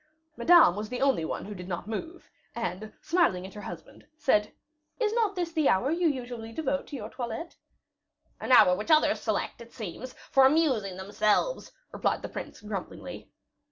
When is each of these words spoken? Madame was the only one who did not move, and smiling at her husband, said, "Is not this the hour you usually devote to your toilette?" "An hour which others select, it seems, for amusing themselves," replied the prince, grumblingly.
Madame 0.35 0.75
was 0.75 0.89
the 0.89 0.99
only 0.99 1.23
one 1.23 1.45
who 1.45 1.53
did 1.53 1.67
not 1.67 1.85
move, 1.87 2.27
and 2.55 2.91
smiling 3.03 3.45
at 3.45 3.53
her 3.53 3.61
husband, 3.61 4.07
said, 4.17 4.51
"Is 4.99 5.13
not 5.13 5.35
this 5.35 5.51
the 5.51 5.69
hour 5.69 5.91
you 5.91 6.07
usually 6.07 6.51
devote 6.51 6.87
to 6.87 6.95
your 6.95 7.07
toilette?" 7.11 7.55
"An 8.39 8.51
hour 8.51 8.75
which 8.75 8.89
others 8.89 9.21
select, 9.21 9.61
it 9.61 9.71
seems, 9.71 10.13
for 10.31 10.47
amusing 10.47 10.97
themselves," 10.97 11.71
replied 11.91 12.23
the 12.23 12.29
prince, 12.29 12.61
grumblingly. 12.61 13.29